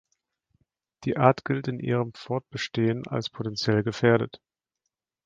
Die 1.03 1.15
Art 1.17 1.45
gilt 1.45 1.67
in 1.67 1.79
ihrem 1.79 2.15
Fortbestehen 2.15 3.05
als 3.05 3.29
„potenziell 3.29 3.83
gefährdet“. 3.83 4.41